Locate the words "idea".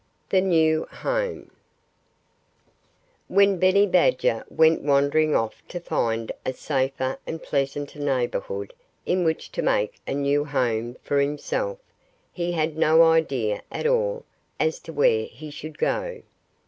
13.03-13.61